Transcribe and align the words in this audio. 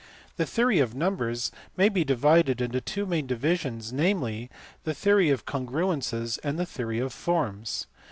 The 0.37 0.47
theory 0.47 0.79
of 0.79 0.95
numbers 0.95 1.51
may 1.77 1.87
be 1.87 2.03
divided 2.03 2.59
into 2.59 2.81
two 2.81 3.05
main 3.05 3.27
divisions, 3.27 3.93
namely, 3.93 4.49
the 4.83 4.95
theory 4.95 5.29
of 5.29 5.45
congruences 5.45 6.39
and 6.39 6.57
the 6.57 6.65
theory 6.65 6.97
of 6.97 7.13
forms. 7.13 7.85